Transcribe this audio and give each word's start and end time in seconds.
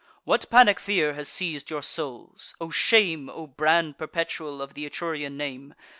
"What 0.23 0.49
panic 0.49 0.79
fear 0.79 1.13
has 1.13 1.29
seiz'd 1.29 1.69
your 1.69 1.83
souls? 1.83 2.55
O 2.59 2.71
shame, 2.71 3.29
O 3.29 3.45
brand 3.45 3.99
perpetual 3.99 4.59
of 4.59 4.73
th' 4.73 4.79
Etrurian 4.79 5.37
name! 5.37 5.75